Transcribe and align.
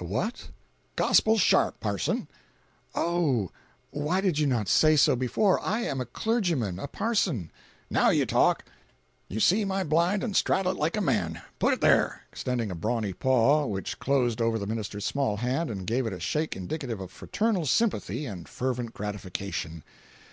"A 0.00 0.04
what?" 0.04 0.50
"Gospel 0.94 1.36
sharp. 1.38 1.80
Parson." 1.80 2.28
"Oh! 2.94 3.50
Why 3.90 4.20
did 4.20 4.38
you 4.38 4.46
not 4.46 4.68
say 4.68 4.94
so 4.94 5.16
before? 5.16 5.58
I 5.60 5.80
am 5.80 6.00
a 6.00 6.06
clergyman—a 6.06 6.86
parson." 6.86 7.50
"Now 7.90 8.10
you 8.10 8.24
talk! 8.24 8.64
You 9.26 9.40
see 9.40 9.64
my 9.64 9.82
blind 9.82 10.22
and 10.22 10.36
straddle 10.36 10.70
it 10.70 10.78
like 10.78 10.96
a 10.96 11.00
man. 11.00 11.42
Put 11.58 11.74
it 11.74 11.80
there!"—extending 11.80 12.70
a 12.70 12.76
brawny 12.76 13.12
paw, 13.12 13.66
which 13.66 13.98
closed 13.98 14.40
over 14.40 14.56
the 14.56 14.68
minister's 14.68 15.04
small 15.04 15.38
hand 15.38 15.68
and 15.68 15.84
gave 15.84 16.06
it 16.06 16.12
a 16.12 16.20
shake 16.20 16.54
indicative 16.54 17.00
of 17.00 17.10
fraternal 17.10 17.66
sympathy 17.66 18.24
and 18.24 18.48
fervent 18.48 18.94
gratification. 18.94 19.82